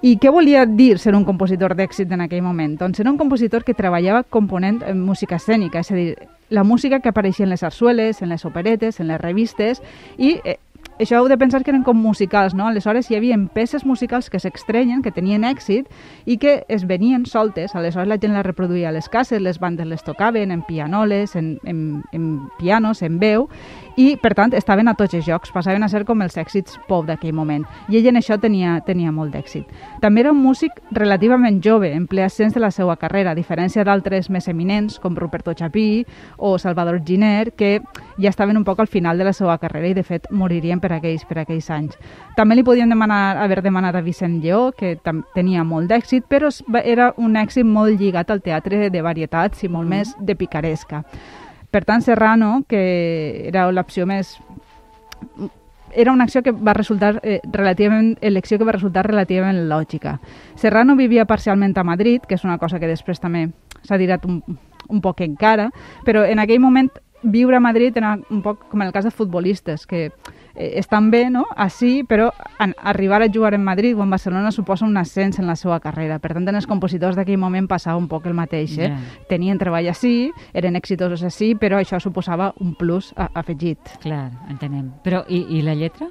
i 0.02 0.16
què 0.18 0.32
volia 0.34 0.64
dir 0.66 0.96
ser 0.98 1.14
un 1.14 1.26
compositor 1.28 1.76
d'èxit 1.78 2.10
en 2.16 2.24
aquell 2.26 2.42
moment? 2.42 2.74
Doncs 2.80 3.00
era 3.04 3.12
un 3.12 3.20
compositor 3.20 3.62
que 3.64 3.76
treballava 3.78 4.24
component 4.24 4.80
en 4.90 5.04
música 5.06 5.38
escènica, 5.38 5.84
és 5.86 5.92
a 5.92 5.98
dir, 5.98 6.16
la 6.50 6.64
música 6.66 7.00
que 7.00 7.10
apareixia 7.10 7.46
en 7.46 7.54
les 7.54 7.62
sarsueles, 7.62 8.24
en 8.24 8.30
les 8.34 8.44
operetes, 8.44 9.00
en 9.00 9.08
les 9.14 9.22
revistes, 9.22 9.84
i 10.18 10.40
eh, 10.44 10.58
això 11.02 11.18
heu 11.20 11.28
de 11.28 11.38
pensar 11.38 11.64
que 11.64 11.72
eren 11.74 11.84
com 11.84 11.98
musicals, 11.98 12.54
no? 12.54 12.68
Aleshores 12.70 13.10
hi 13.10 13.18
havia 13.18 13.38
peces 13.54 13.86
musicals 13.86 14.30
que 14.30 14.40
s'extrenyen, 14.40 15.02
que 15.02 15.12
tenien 15.12 15.44
èxit 15.48 15.90
i 16.26 16.38
que 16.38 16.62
es 16.70 16.86
venien 16.88 17.26
soltes. 17.26 17.76
Aleshores 17.76 18.10
la 18.10 18.20
gent 18.22 18.36
les 18.36 18.46
reproduïa 18.46 18.90
a 18.90 18.96
les 18.96 19.10
cases, 19.10 19.42
les 19.42 19.60
bandes 19.60 19.88
les 19.88 20.04
tocaven 20.04 20.52
en 20.52 20.62
pianoles, 20.68 21.36
en, 21.36 21.58
en, 21.66 22.04
en 22.14 22.28
pianos, 22.60 23.02
en 23.02 23.18
veu, 23.20 23.48
i 23.96 24.16
per 24.22 24.34
tant 24.38 24.54
estaven 24.56 24.88
a 24.88 24.96
tots 24.96 25.16
els 25.18 25.26
jocs, 25.26 25.52
passaven 25.52 25.84
a 25.84 25.90
ser 25.92 26.04
com 26.08 26.22
els 26.24 26.38
èxits 26.40 26.78
pop 26.88 27.06
d'aquell 27.08 27.34
moment. 27.36 27.66
I 27.90 28.00
ell 28.00 28.08
en 28.12 28.20
això 28.20 28.38
tenia, 28.40 28.78
tenia 28.86 29.12
molt 29.12 29.34
d'èxit. 29.36 29.68
També 30.02 30.24
era 30.24 30.32
un 30.32 30.40
músic 30.42 30.80
relativament 30.92 31.62
jove, 31.64 31.92
en 31.94 32.08
ple 32.08 32.24
ascens 32.24 32.54
de 32.54 32.64
la 32.64 32.72
seva 32.72 32.96
carrera, 33.02 33.32
a 33.32 33.38
diferència 33.38 33.84
d'altres 33.84 34.30
més 34.30 34.48
eminents 34.48 35.00
com 35.00 35.16
Ruperto 35.16 35.54
Chapí 35.54 36.06
o 36.38 36.58
Salvador 36.60 37.02
Giner, 37.06 37.52
que 37.52 37.82
ja 38.18 38.30
estaven 38.30 38.58
un 38.58 38.64
poc 38.64 38.80
al 38.80 38.88
final 38.88 39.18
de 39.18 39.28
la 39.28 39.34
seva 39.34 39.58
carrera 39.58 39.92
i 39.92 39.98
de 39.98 40.04
fet 40.04 40.28
moririen 40.32 40.80
per 40.80 40.94
aquells, 40.96 41.26
per 41.28 41.42
aquells 41.42 41.70
anys. 41.70 41.98
També 42.38 42.56
li 42.56 42.66
podien 42.66 42.90
demanar, 42.90 43.38
haver 43.38 43.62
demanat 43.62 43.96
a 43.96 44.06
Vicent 44.06 44.40
Lleó, 44.42 44.72
que 44.72 44.98
tenia 45.36 45.64
molt 45.68 45.92
d'èxit, 45.92 46.28
però 46.30 46.50
era 46.84 47.12
un 47.18 47.36
èxit 47.36 47.68
molt 47.68 48.00
lligat 48.00 48.32
al 48.32 48.42
teatre 48.42 48.90
de 48.90 49.02
varietats 49.02 49.64
i 49.64 49.70
molt 49.70 49.88
mm. 49.88 49.96
més 49.98 50.16
de 50.20 50.36
picaresca. 50.36 51.04
Per 51.72 51.86
tant, 51.88 52.04
Serrano, 52.04 52.64
que 52.68 53.48
era 53.48 53.70
l'opció 53.72 54.06
més 54.06 54.38
era 55.94 56.12
una 56.12 56.24
acció 56.24 56.42
que 56.44 56.52
va 56.52 56.74
resultar 56.74 57.20
eh, 57.24 57.42
relativament, 57.52 58.18
elecció 58.22 58.58
que 58.58 58.68
va 58.68 58.76
resultar 58.76 59.06
relativament 59.08 59.68
lògica. 59.70 60.20
Serrano 60.56 60.96
vivia 60.96 61.26
parcialment 61.26 61.78
a 61.78 61.84
Madrid, 61.84 62.24
que 62.28 62.36
és 62.36 62.46
una 62.48 62.58
cosa 62.58 62.80
que 62.80 62.88
després 62.88 63.20
també 63.20 63.50
s'ha 63.84 64.00
dirat 64.00 64.26
un, 64.26 64.42
un 64.88 65.02
poc 65.02 65.22
encara, 65.26 65.70
però 66.06 66.24
en 66.26 66.40
aquell 66.40 66.62
moment 66.64 66.92
viure 67.24 67.58
a 67.58 67.64
Madrid 67.64 67.98
era 67.98 68.18
un 68.30 68.42
poc 68.42 68.68
com 68.70 68.82
en 68.82 68.88
el 68.88 68.94
cas 68.94 69.06
de 69.06 69.12
futbolistes, 69.12 69.86
que 69.86 70.12
eh, 70.56 70.74
estan 70.80 71.10
bé, 71.12 71.26
no?, 71.30 71.46
així, 71.56 72.04
però 72.08 72.30
en, 72.60 72.76
arribar 72.78 73.22
a 73.22 73.30
jugar 73.32 73.54
en 73.56 73.64
Madrid 73.64 73.98
o 73.98 74.04
en 74.04 74.10
Barcelona 74.10 74.52
suposa 74.52 74.86
un 74.86 74.98
ascens 74.98 75.40
en 75.40 75.48
la 75.48 75.56
seva 75.56 75.80
carrera. 75.80 76.20
Per 76.20 76.34
tant, 76.34 76.48
en 76.48 76.60
els 76.60 76.68
compositors 76.68 77.18
d'aquell 77.20 77.40
moment 77.42 77.68
passava 77.72 78.00
un 78.00 78.08
poc 78.12 78.28
el 78.30 78.38
mateix, 78.38 78.78
eh? 78.78 78.90
Yeah. 78.90 79.26
Tenien 79.30 79.60
treball 79.62 79.90
així, 79.92 80.32
eren 80.54 80.76
exitosos 80.80 81.24
així, 81.28 81.54
però 81.56 81.80
això 81.80 82.00
suposava 82.00 82.54
un 82.62 82.76
plus 82.76 83.14
a, 83.16 83.30
afegit. 83.42 83.98
Clar, 84.04 84.30
entenem. 84.50 84.92
Però, 85.06 85.26
i, 85.30 85.46
i 85.58 85.66
la 85.66 85.76
lletra? 85.78 86.10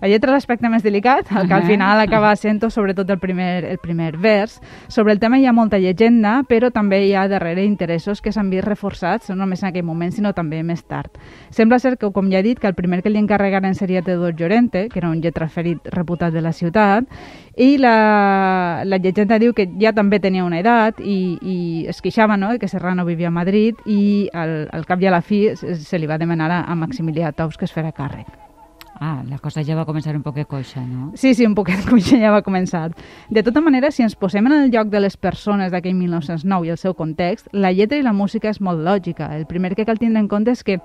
La 0.00 0.08
lletra 0.08 0.32
és 0.32 0.38
l'aspecte 0.38 0.68
més 0.72 0.80
delicat, 0.80 1.28
el 1.36 1.48
que 1.48 1.52
al 1.52 1.66
final 1.68 2.00
acaba 2.00 2.32
sent 2.36 2.62
sobretot 2.72 3.10
el 3.12 3.18
primer, 3.20 3.64
el 3.68 3.78
primer 3.78 4.16
vers. 4.16 4.58
Sobre 4.88 5.12
el 5.12 5.20
tema 5.20 5.38
hi 5.38 5.44
ha 5.44 5.52
molta 5.52 5.78
llegenda, 5.78 6.38
però 6.48 6.70
també 6.72 7.02
hi 7.04 7.12
ha 7.14 7.26
darrere 7.28 7.66
interessos 7.68 8.22
que 8.24 8.32
s'han 8.32 8.48
vist 8.48 8.64
reforçats, 8.64 9.28
no 9.28 9.36
només 9.36 9.62
en 9.62 9.68
aquell 9.68 9.84
moment, 9.84 10.12
sinó 10.12 10.32
també 10.32 10.62
més 10.64 10.82
tard. 10.88 11.20
Sembla 11.50 11.78
ser 11.78 11.98
que, 11.98 12.10
com 12.16 12.32
ja 12.32 12.40
he 12.40 12.42
dit, 12.42 12.58
que 12.58 12.68
el 12.68 12.74
primer 12.74 13.02
que 13.02 13.12
li 13.12 13.20
encarregaren 13.20 13.76
seria 13.76 14.02
Teodor 14.02 14.34
Llorente, 14.40 14.88
que 14.88 15.00
era 15.00 15.10
un 15.10 15.20
lletraferit 15.20 15.92
reputat 15.92 16.32
de 16.32 16.40
la 16.40 16.52
ciutat, 16.56 17.04
i 17.56 17.76
la, 17.76 18.82
la 18.84 18.96
llegenda 18.96 19.38
diu 19.38 19.52
que 19.52 19.68
ja 19.80 19.92
també 19.92 20.20
tenia 20.20 20.48
una 20.48 20.62
edat 20.64 21.00
i, 21.04 21.36
i 21.42 21.56
es 21.92 22.00
queixava 22.00 22.40
no, 22.40 22.54
que 22.58 22.72
Serrano 22.72 23.04
vivia 23.04 23.28
a 23.28 23.36
Madrid 23.36 23.76
i 23.84 24.30
al, 24.32 24.64
al 24.72 24.86
cap 24.88 25.02
i 25.02 25.10
a 25.10 25.12
la 25.12 25.20
fi 25.20 25.50
se, 25.56 25.76
se 25.76 26.00
li 26.00 26.08
va 26.08 26.16
demanar 26.16 26.48
a, 26.50 26.62
a 26.64 26.78
Maximilià 26.78 27.34
Tous 27.36 27.60
que 27.60 27.68
es 27.68 27.76
fera 27.76 27.92
càrrec. 27.92 28.49
Ah, 29.02 29.22
la 29.24 29.38
cosa 29.40 29.62
ja 29.64 29.72
va 29.78 29.86
començar 29.88 30.12
un 30.12 30.20
poquet 30.20 30.44
coixa, 30.44 30.82
no? 30.84 31.06
Sí, 31.16 31.32
sí, 31.32 31.46
un 31.48 31.54
poquet 31.56 31.86
coixa 31.88 32.18
ja 32.20 32.34
va 32.34 32.42
començar. 32.44 32.90
De 33.32 33.42
tota 33.42 33.62
manera, 33.64 33.88
si 33.90 34.04
ens 34.04 34.12
posem 34.12 34.44
en 34.50 34.52
el 34.58 34.68
lloc 34.74 34.90
de 34.92 35.00
les 35.00 35.16
persones 35.16 35.72
d'aquell 35.72 35.96
1909 35.96 36.68
i 36.68 36.74
el 36.74 36.76
seu 36.76 36.92
context, 36.98 37.48
la 37.56 37.72
lletra 37.72 37.96
i 37.96 38.04
la 38.04 38.12
música 38.12 38.52
és 38.52 38.60
molt 38.60 38.84
lògica. 38.84 39.30
El 39.38 39.46
primer 39.48 39.72
que 39.74 39.86
cal 39.88 39.96
tindre 39.96 40.20
en 40.20 40.28
compte 40.28 40.52
és 40.52 40.60
que 40.62 40.76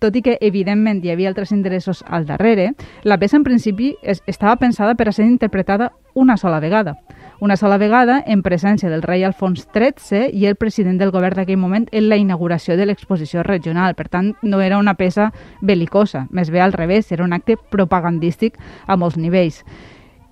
tot 0.00 0.16
i 0.16 0.22
que 0.24 0.38
evidentment 0.40 1.04
hi 1.04 1.12
havia 1.12 1.28
altres 1.28 1.52
interessos 1.52 2.00
al 2.08 2.24
darrere, 2.24 2.70
la 3.04 3.20
peça 3.20 3.36
en 3.36 3.44
principi 3.44 3.92
es, 4.00 4.22
estava 4.24 4.56
pensada 4.56 4.96
per 4.96 5.10
a 5.10 5.12
ser 5.12 5.28
interpretada 5.28 5.92
una 6.14 6.38
sola 6.40 6.64
vegada. 6.64 6.96
Una 7.40 7.56
sola 7.56 7.78
vegada 7.78 8.22
en 8.26 8.40
presència 8.42 8.90
del 8.90 9.04
rei 9.04 9.22
Alfons 9.22 9.68
XIII 9.70 10.32
i 10.34 10.46
el 10.48 10.56
president 10.58 10.96
del 10.98 11.12
govern 11.14 11.38
d'aquell 11.38 11.60
moment 11.60 11.86
en 11.92 12.08
la 12.08 12.16
inauguració 12.18 12.74
de 12.76 12.88
l'exposició 12.88 13.44
regional. 13.46 13.94
Per 13.94 14.08
tant, 14.10 14.32
no 14.42 14.58
era 14.60 14.80
una 14.82 14.96
peça 14.98 15.30
belicosa, 15.60 16.26
més 16.30 16.50
bé 16.50 16.60
al 16.60 16.74
revés, 16.74 17.12
era 17.12 17.22
un 17.22 17.32
acte 17.32 17.54
propagandístic 17.70 18.58
a 18.86 18.96
molts 18.96 19.16
nivells 19.16 19.62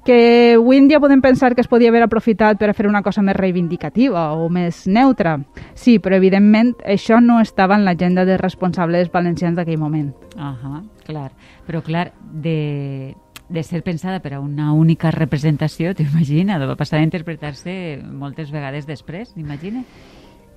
que 0.06 0.54
avui 0.54 0.78
en 0.78 0.86
dia 0.86 1.00
podem 1.02 1.18
pensar 1.20 1.56
que 1.56 1.60
es 1.60 1.66
podia 1.66 1.90
haver 1.90 2.04
aprofitat 2.06 2.60
per 2.60 2.68
a 2.70 2.75
fer 2.78 2.86
una 2.86 3.02
cosa 3.02 3.25
més 3.26 3.34
reivindicativa 3.34 4.28
o 4.38 4.46
més 4.48 4.84
neutra. 4.86 5.34
Sí, 5.75 5.98
però 5.98 6.14
evidentment 6.14 6.76
això 6.86 7.18
no 7.18 7.40
estava 7.42 7.75
en 7.75 7.82
l'agenda 7.84 8.22
dels 8.25 8.40
responsables 8.40 9.10
valencians 9.10 9.58
d'aquell 9.58 9.82
moment. 9.82 10.12
Ahà, 10.38 10.84
clar. 11.08 11.32
Però 11.66 11.82
clar, 11.82 12.12
de, 12.22 13.16
de 13.49 13.62
ser 13.62 13.83
pensada 13.87 14.21
per 14.21 14.35
a 14.35 14.41
una 14.41 14.73
única 14.73 15.11
representació, 15.15 15.95
t'imagina, 15.95 16.59
va 16.59 16.76
passar 16.79 16.99
a 17.00 17.07
interpretar-se 17.07 17.76
moltes 18.03 18.50
vegades 18.50 18.88
després, 18.88 19.33
t'imagina? 19.35 19.85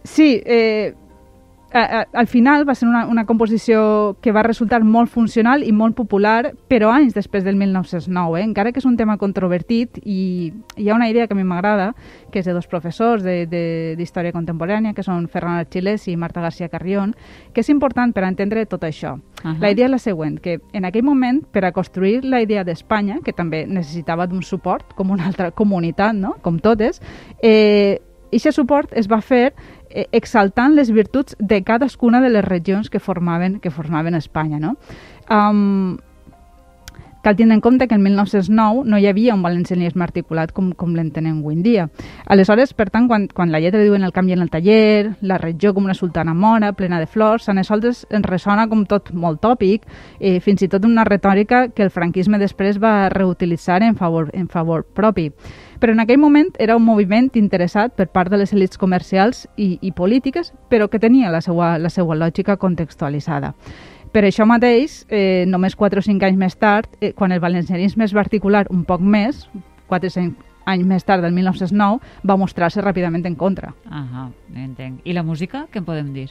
Sí, 0.04 0.42
eh, 0.46 0.96
a, 1.72 2.02
a, 2.02 2.08
al 2.14 2.28
final 2.28 2.68
va 2.68 2.76
ser 2.76 2.88
una, 2.88 3.06
una 3.08 3.26
composició 3.26 4.18
que 4.22 4.32
va 4.32 4.44
resultar 4.44 4.82
molt 4.84 5.10
funcional 5.10 5.64
i 5.64 5.72
molt 5.72 5.96
popular, 5.98 6.54
però 6.70 6.90
anys 6.94 7.14
després 7.14 7.46
del 7.46 7.58
1909, 7.60 8.40
eh? 8.40 8.44
encara 8.44 8.72
que 8.74 8.82
és 8.82 8.88
un 8.90 8.98
tema 8.98 9.18
controvertit 9.22 10.00
i 10.04 10.52
hi 10.78 10.90
ha 10.90 10.96
una 10.96 11.10
idea 11.10 11.28
que 11.28 11.38
a 11.38 11.38
mi 11.38 11.46
m'agrada, 11.46 11.92
que 12.32 12.42
és 12.42 12.50
de 12.50 12.56
dos 12.58 12.68
professors 12.68 13.24
d'història 13.24 14.34
contemporània, 14.34 14.96
que 14.98 15.06
són 15.06 15.28
Ferran 15.30 15.60
Archilés 15.62 16.08
i 16.10 16.18
Marta 16.18 16.42
García 16.42 16.70
Carrión, 16.70 17.14
que 17.54 17.62
és 17.62 17.70
important 17.70 18.14
per 18.14 18.26
entendre 18.26 18.66
tot 18.66 18.84
això. 18.88 19.18
Ahà. 19.44 19.56
La 19.62 19.72
idea 19.72 19.88
és 19.88 19.94
la 19.94 20.02
següent, 20.02 20.40
que 20.42 20.60
en 20.74 20.90
aquell 20.90 21.06
moment, 21.06 21.44
per 21.54 21.64
a 21.66 21.72
construir 21.72 22.26
la 22.26 22.42
idea 22.42 22.66
d'Espanya, 22.66 23.22
que 23.24 23.34
també 23.34 23.66
necessitava 23.68 24.28
d'un 24.28 24.44
suport, 24.44 24.94
com 24.98 25.12
una 25.12 25.30
altra 25.30 25.52
comunitat, 25.52 26.16
no? 26.18 26.36
com 26.42 26.60
totes, 26.60 27.02
eh, 27.42 28.02
Eixe 28.32 28.52
suport 28.54 28.92
es 28.98 29.08
va 29.10 29.22
fer 29.26 29.48
eh, 29.50 29.54
exaltant 29.90 30.76
les 30.76 30.92
virtuts 30.92 31.36
de 31.40 31.64
cadascuna 31.64 32.22
de 32.22 32.30
les 32.30 32.46
regions 32.46 32.90
que 32.90 33.00
formaven, 33.00 33.60
que 33.60 33.72
formaven 33.72 34.16
Espanya. 34.16 34.60
No? 34.60 34.76
Um, 35.30 35.98
cal 37.24 37.36
tindre 37.36 37.56
en 37.56 37.62
compte 37.62 37.88
que 37.88 37.96
el 37.96 38.02
1909 38.02 38.84
no 38.86 38.98
hi 38.98 39.08
havia 39.08 39.36
un 39.36 39.44
valencianisme 39.44 40.04
articulat 40.04 40.54
com, 40.56 40.72
com 40.72 40.96
l'entenem 40.96 41.40
avui 41.40 41.58
en 41.58 41.64
dia. 41.64 41.88
Aleshores, 42.26 42.74
per 42.74 42.90
tant, 42.90 43.08
quan, 43.10 43.28
quan 43.34 43.52
la 43.52 43.60
lletra 43.60 43.82
diu 43.84 43.96
en 43.98 44.04
el 44.08 44.14
canvi 44.16 44.34
en 44.34 44.44
el 44.46 44.50
taller, 44.50 45.16
la 45.22 45.38
regió 45.38 45.74
com 45.74 45.86
una 45.86 45.98
sultana 45.98 46.34
mora, 46.34 46.74
plena 46.74 47.00
de 47.00 47.08
flors, 47.08 47.50
a 47.50 47.54
nosaltres 47.54 48.06
ens 48.10 48.28
ressona 48.28 48.68
com 48.70 48.86
tot 48.90 49.12
molt 49.14 49.42
tòpic, 49.44 49.88
eh, 50.20 50.40
fins 50.40 50.64
i 50.64 50.70
tot 50.72 50.86
una 50.86 51.06
retòrica 51.08 51.68
que 51.76 51.84
el 51.84 51.94
franquisme 51.94 52.40
després 52.40 52.80
va 52.82 53.10
reutilitzar 53.10 53.82
en 53.84 53.96
favor, 53.96 54.30
en 54.34 54.48
favor 54.48 54.86
propi. 54.86 55.30
Però 55.80 55.94
en 55.96 56.02
aquell 56.04 56.20
moment 56.20 56.50
era 56.60 56.76
un 56.76 56.84
moviment 56.84 57.30
interessat 57.40 57.94
per 57.96 58.10
part 58.12 58.32
de 58.32 58.42
les 58.42 58.52
elites 58.54 58.78
comercials 58.78 59.46
i, 59.56 59.78
i 59.82 59.94
polítiques, 59.96 60.52
però 60.70 60.90
que 60.92 61.00
tenia 61.00 61.32
la 61.32 61.40
seva, 61.42 61.78
la 61.80 61.90
seva 61.90 62.18
lògica 62.20 62.58
contextualitzada. 62.60 63.54
Per 64.10 64.24
això 64.26 64.46
mateix, 64.50 65.04
eh, 65.10 65.46
només 65.46 65.76
4 65.78 66.02
o 66.02 66.02
5 66.02 66.26
anys 66.26 66.38
més 66.38 66.56
tard, 66.58 66.90
eh, 67.00 67.14
quan 67.14 67.32
el 67.32 67.40
valencianisme 67.40 68.04
es 68.06 68.16
va 68.16 68.22
articular 68.22 68.66
un 68.74 68.84
poc 68.84 69.02
més, 69.02 69.48
4 69.88 70.08
o 70.08 70.10
5 70.10 70.36
anys 70.66 70.86
més 70.86 71.06
tard, 71.06 71.22
del 71.22 71.34
1909, 71.34 72.00
va 72.26 72.38
mostrar-se 72.38 72.82
ràpidament 72.82 73.26
en 73.26 73.36
contra. 73.36 73.76
Ahà, 73.86 74.32
entenc. 74.56 75.02
I 75.06 75.14
la 75.14 75.24
música, 75.24 75.68
què 75.72 75.78
en 75.78 75.86
podem 75.86 76.14
dir? 76.14 76.30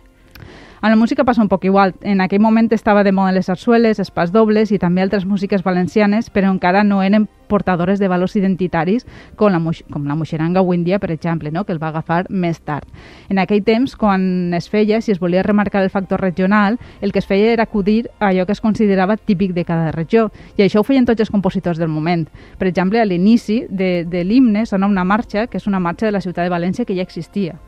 En 0.81 0.91
la 0.91 0.97
música 0.97 1.25
passa 1.25 1.43
un 1.43 1.49
poc 1.49 1.65
igual. 1.65 1.97
En 2.03 2.21
aquell 2.21 2.39
moment 2.39 2.69
estava 2.71 3.03
de 3.03 3.11
moda 3.11 3.33
les 3.35 3.49
sarsueles, 3.51 3.99
els 3.99 4.13
pas 4.15 4.31
dobles 4.31 4.71
i 4.71 4.79
també 4.79 5.03
altres 5.03 5.25
músiques 5.27 5.65
valencianes, 5.67 6.31
però 6.31 6.53
encara 6.55 6.85
no 6.85 7.03
eren 7.03 7.27
portadores 7.49 7.99
de 7.99 8.07
valors 8.07 8.37
identitaris 8.37 9.07
com 9.35 9.51
la, 9.51 9.59
com 9.91 10.07
la 10.07 10.15
moixeranga 10.15 10.61
avui 10.61 10.77
en 10.77 10.85
dia, 10.85 11.01
per 11.03 11.11
exemple, 11.11 11.51
no? 11.51 11.65
que 11.65 11.73
el 11.73 11.83
va 11.83 11.89
agafar 11.89 12.27
més 12.31 12.61
tard. 12.61 12.87
En 13.29 13.41
aquell 13.43 13.65
temps, 13.65 13.97
quan 13.97 14.55
es 14.55 14.69
feia, 14.71 15.01
si 15.03 15.11
es 15.11 15.19
volia 15.19 15.43
remarcar 15.43 15.83
el 15.83 15.91
factor 15.91 16.21
regional, 16.21 16.79
el 17.01 17.11
que 17.11 17.19
es 17.19 17.27
feia 17.27 17.53
era 17.53 17.67
acudir 17.67 18.11
a 18.21 18.29
allò 18.29 18.47
que 18.47 18.53
es 18.53 18.61
considerava 18.61 19.17
típic 19.17 19.55
de 19.57 19.65
cada 19.65 19.91
regió, 19.91 20.29
i 20.57 20.63
això 20.63 20.85
ho 20.85 20.87
feien 20.87 21.09
tots 21.09 21.27
els 21.27 21.33
compositors 21.35 21.79
del 21.79 21.89
moment. 21.91 22.29
Per 22.59 22.69
exemple, 22.69 23.01
a 23.01 23.09
l'inici 23.09 23.65
de, 23.69 24.05
de 24.05 24.23
l'himne 24.23 24.67
sona 24.67 24.87
una 24.87 25.05
marxa, 25.05 25.49
que 25.49 25.59
és 25.59 25.67
una 25.67 25.81
marxa 25.81 26.07
de 26.07 26.15
la 26.15 26.23
ciutat 26.23 26.47
de 26.47 26.55
València 26.55 26.87
que 26.87 26.95
ja 26.95 27.03
existia. 27.03 27.59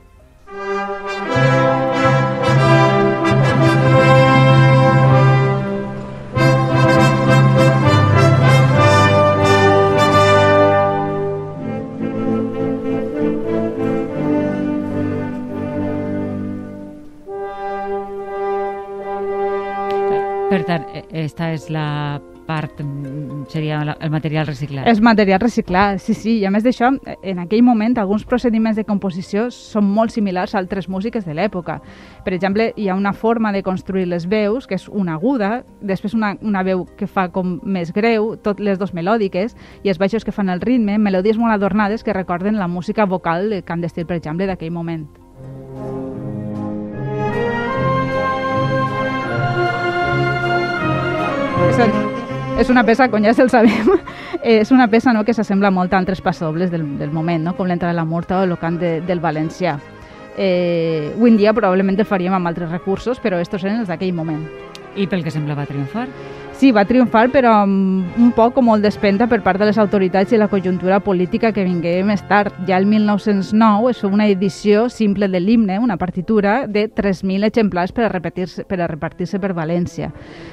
Per 20.61 20.67
tant, 20.69 20.83
eh, 20.93 21.07
esta 21.25 21.55
és 21.55 21.71
la 21.73 22.21
part, 22.47 22.83
mm, 22.83 23.47
seria 23.49 23.79
el 23.81 24.11
material 24.11 24.47
reciclat. 24.47 24.87
És 24.87 25.01
material 25.01 25.41
reciclat, 25.41 25.99
sí, 25.99 26.13
sí. 26.13 26.35
I 26.41 26.45
a 26.45 26.51
més 26.51 26.65
d'això, 26.65 26.91
en 27.23 27.39
aquell 27.39 27.63
moment, 27.63 27.97
alguns 27.97 28.27
procediments 28.27 28.77
de 28.77 28.85
composició 28.85 29.51
són 29.51 29.85
molt 29.85 30.11
similars 30.11 30.55
a 30.55 30.59
altres 30.59 30.87
músiques 30.89 31.25
de 31.25 31.33
l'època. 31.33 31.81
Per 32.25 32.35
exemple, 32.35 32.75
hi 32.77 32.89
ha 32.89 32.95
una 32.95 33.15
forma 33.15 33.53
de 33.53 33.63
construir 33.63 34.07
les 34.07 34.29
veus, 34.29 34.67
que 34.67 34.75
és 34.75 34.87
una 34.89 35.15
aguda, 35.15 35.65
després 35.81 36.13
una, 36.13 36.37
una 36.43 36.63
veu 36.63 36.85
que 36.85 37.07
fa 37.07 37.31
com 37.31 37.59
més 37.65 37.91
greu, 37.93 38.37
tot 38.37 38.61
les 38.61 38.79
dos 38.79 38.93
melòdiques, 38.93 39.57
i 39.83 39.89
els 39.89 39.99
baixos 39.99 40.25
que 40.25 40.33
fan 40.33 40.51
el 40.51 40.61
ritme, 40.61 40.99
melodies 40.99 41.39
molt 41.39 41.55
adornades 41.55 42.05
que 42.05 42.13
recorden 42.13 42.59
la 42.59 42.69
música 42.69 43.07
vocal 43.07 43.49
de 43.49 43.63
Can 43.63 43.81
d'Estil, 43.81 44.05
per 44.05 44.17
exemple, 44.17 44.47
d'aquell 44.47 44.73
moment. 44.73 45.20
És, 51.71 52.69
una 52.69 52.83
peça, 52.83 53.07
com 53.13 53.23
ja 53.23 53.31
se'l 53.31 53.51
sabem, 53.53 53.93
és 54.43 54.73
una 54.75 54.89
peça 54.91 55.13
no, 55.15 55.23
que 55.23 55.35
s'assembla 55.37 55.71
molt 55.71 55.93
a 55.95 56.01
altres 56.01 56.19
passobles 56.21 56.71
del, 56.73 56.83
del 56.99 57.13
moment, 57.15 57.45
no? 57.47 57.53
com 57.55 57.69
l'entrada 57.71 57.95
de 57.95 58.01
la 58.01 58.05
Murta 58.05 58.41
o 58.41 58.49
el 58.49 58.57
cant 58.59 58.81
de, 58.81 58.97
del 59.07 59.23
valencià. 59.23 59.77
Eh, 60.35 61.13
avui 61.15 61.31
en 61.31 61.39
dia 61.39 61.55
probablement 61.55 61.95
el 61.95 62.09
faríem 62.09 62.35
amb 62.35 62.51
altres 62.51 62.73
recursos, 62.73 63.23
però 63.23 63.39
estos 63.39 63.63
eren 63.63 63.85
els 63.85 63.91
d'aquell 63.93 64.11
moment. 64.17 64.43
I 64.99 65.07
pel 65.07 65.23
que 65.23 65.31
semblava 65.31 65.69
triomfar? 65.69 66.09
Sí, 66.61 66.75
va 66.77 66.83
triomfar, 66.85 67.31
però 67.33 67.55
amb 67.63 68.19
un 68.21 68.35
poc 68.37 68.59
o 68.61 68.63
molt 68.63 68.85
d'espenta 68.85 69.25
per 69.31 69.39
part 69.41 69.57
de 69.63 69.65
les 69.71 69.79
autoritats 69.81 70.35
i 70.35 70.37
la 70.37 70.51
conjuntura 70.53 70.99
política 71.01 71.55
que 71.57 71.63
vingué 71.65 71.95
més 72.05 72.21
tard. 72.29 72.53
Ja 72.69 72.77
el 72.77 72.85
1909 72.85 73.95
es 73.95 74.03
fa 74.03 74.11
una 74.13 74.27
edició 74.29 74.91
simple 74.93 75.31
de 75.33 75.41
l'himne, 75.41 75.79
una 75.81 75.97
partitura 75.97 76.67
de 76.69 76.83
3.000 76.93 77.49
exemplars 77.49 77.95
per 77.97 78.05
a 78.05 78.11
repetir-se 78.13 78.67
per 78.69 78.77
a 78.77 78.89
repartir-se 78.91 79.41
per 79.41 79.55
València. 79.57 80.11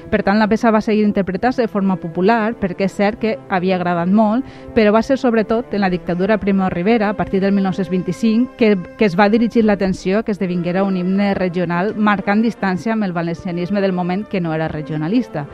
Per 0.08 0.22
tant, 0.24 0.40
la 0.40 0.48
peça 0.48 0.72
va 0.72 0.80
seguir 0.80 1.04
interpretant-se 1.04 1.66
de 1.66 1.68
forma 1.68 1.98
popular, 2.00 2.54
perquè 2.56 2.88
és 2.88 2.96
cert 2.96 3.20
que 3.20 3.36
havia 3.50 3.76
agradat 3.76 4.08
molt, 4.08 4.48
però 4.78 4.94
va 4.96 5.04
ser 5.04 5.20
sobretot 5.20 5.76
en 5.76 5.84
la 5.84 5.92
dictadura 5.92 6.40
Primo 6.40 6.70
Rivera, 6.70 7.10
a 7.10 7.18
partir 7.20 7.42
del 7.44 7.52
1925, 7.52 8.56
que, 8.56 8.78
que 8.96 9.12
es 9.12 9.20
va 9.20 9.28
dirigir 9.28 9.66
l'atenció 9.66 10.24
que 10.24 10.32
esdevinguera 10.32 10.88
un 10.88 10.96
himne 10.96 11.34
regional 11.34 11.98
marcant 11.98 12.48
distància 12.48 12.96
amb 12.96 13.04
el 13.04 13.12
valencianisme 13.12 13.84
del 13.84 13.92
moment 13.92 14.24
que 14.24 14.40
no 14.40 14.56
era 14.56 14.72
regionalista. 14.72 15.50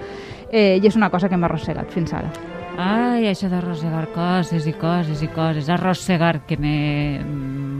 Eh, 0.53 0.77
I 0.77 0.85
és 0.85 0.95
una 0.95 1.09
cosa 1.09 1.25
que 1.29 1.37
m'ha 1.37 1.49
arrossegat 1.49 1.89
fins 1.89 2.13
ara. 2.13 2.29
Ai, 2.77 3.27
això 3.29 3.49
d'arrossegar 3.49 4.07
coses 4.13 4.65
i 4.69 4.73
coses 4.77 5.21
i 5.25 5.29
coses. 5.33 5.69
Arrossegar, 5.69 6.43
que 6.45 6.57
m'he 6.57 7.21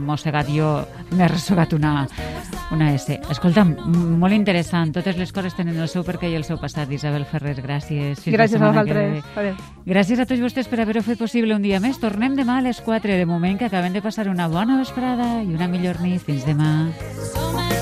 mossegat 0.06 0.50
jo, 0.50 0.70
m'he 1.12 1.24
arrossegat 1.26 1.74
una, 1.74 2.06
una 2.74 2.92
S. 2.94 3.20
Escolta'm, 3.30 3.74
molt 4.18 4.34
interessant. 4.34 4.92
Totes 4.94 5.18
les 5.18 5.30
coses 5.34 5.54
tenen 5.54 5.78
el 5.78 5.90
seu 5.90 6.06
perquè 6.06 6.30
i 6.30 6.38
el 6.38 6.46
seu 6.46 6.58
passat. 6.62 6.90
Isabel 6.90 7.26
Ferrer, 7.30 7.56
gràcies. 7.62 8.22
Fins 8.22 8.36
Gràcies 8.36 8.58
a 8.58 8.64
que 8.64 8.70
vosaltres. 8.70 9.30
Adéu. 9.34 9.60
Gràcies 9.86 10.22
a 10.22 10.26
tots 10.26 10.42
vostès 10.42 10.70
per 10.70 10.82
haver-ho 10.82 11.02
fet 11.06 11.18
possible 11.18 11.54
un 11.54 11.62
dia 11.62 11.82
més. 11.82 11.98
Tornem 12.02 12.34
demà 12.38 12.58
a 12.58 12.66
les 12.66 12.82
4. 12.82 13.18
De 13.18 13.26
moment 13.26 13.58
que 13.58 13.70
acabem 13.70 13.94
de 13.94 14.02
passar 14.02 14.28
una 14.30 14.50
bona 14.50 14.78
vesprada 14.82 15.42
i 15.42 15.54
una 15.54 15.70
millor 15.70 16.02
nit. 16.02 16.22
Fins 16.26 16.46
demà. 16.46 16.90
Som 17.34 17.73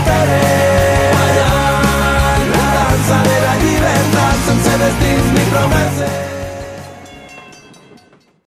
món, 0.00 0.08
no 0.08 0.14
fronteres. 0.14 1.12
Ballant 1.16 2.50
la 2.54 2.66
dansa 2.78 3.22
de 3.28 3.36
la 3.44 3.54
llibertat 3.64 4.48
sense 4.48 4.80
destins 4.84 5.32
ni 5.36 5.46
promeses. 5.52 6.19